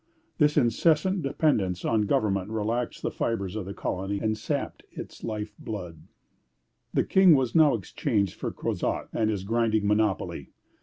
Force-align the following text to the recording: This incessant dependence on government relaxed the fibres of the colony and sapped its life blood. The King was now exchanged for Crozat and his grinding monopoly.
This 0.39 0.57
incessant 0.57 1.21
dependence 1.21 1.85
on 1.85 2.07
government 2.07 2.49
relaxed 2.49 3.03
the 3.03 3.11
fibres 3.11 3.55
of 3.55 3.65
the 3.65 3.73
colony 3.75 4.17
and 4.19 4.35
sapped 4.35 4.81
its 4.91 5.23
life 5.23 5.53
blood. 5.59 6.07
The 6.91 7.03
King 7.03 7.35
was 7.35 7.53
now 7.53 7.75
exchanged 7.75 8.33
for 8.33 8.51
Crozat 8.51 9.09
and 9.13 9.29
his 9.29 9.43
grinding 9.43 9.85
monopoly. 9.85 10.49